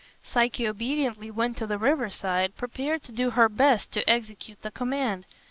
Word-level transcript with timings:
Psyche 0.23 0.67
obediently 0.67 1.29
went 1.29 1.57
to 1.57 1.67
the 1.67 1.77
riverside, 1.77 2.57
prepared 2.57 3.03
to 3.03 3.11
do 3.11 3.29
her 3.29 3.47
best 3.47 3.91
to 3.91 4.09
execute 4.09 4.59
the 4.63 4.71
command. 4.71 5.27